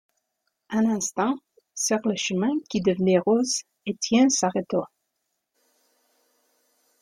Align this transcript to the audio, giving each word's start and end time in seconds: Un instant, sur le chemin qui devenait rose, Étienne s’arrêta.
Un 0.71 0.87
instant, 0.89 1.35
sur 1.75 1.99
le 2.05 2.15
chemin 2.15 2.49
qui 2.71 2.81
devenait 2.81 3.19
rose, 3.19 3.61
Étienne 3.85 4.31
s’arrêta. 4.31 4.89